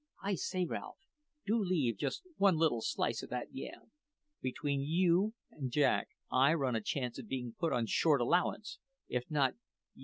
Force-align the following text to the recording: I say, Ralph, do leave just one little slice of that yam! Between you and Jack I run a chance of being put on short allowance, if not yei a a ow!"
I 0.23 0.33
say, 0.33 0.65
Ralph, 0.65 0.97
do 1.45 1.63
leave 1.63 1.95
just 1.99 2.23
one 2.37 2.57
little 2.57 2.81
slice 2.81 3.21
of 3.21 3.29
that 3.29 3.53
yam! 3.53 3.91
Between 4.41 4.81
you 4.81 5.35
and 5.51 5.69
Jack 5.71 6.09
I 6.31 6.55
run 6.55 6.75
a 6.75 6.81
chance 6.81 7.19
of 7.19 7.27
being 7.27 7.53
put 7.59 7.71
on 7.71 7.85
short 7.85 8.19
allowance, 8.19 8.79
if 9.07 9.29
not 9.29 9.51
yei 9.53 9.59
a 9.59 9.59
a 9.59 9.59
ow!" 9.59 9.99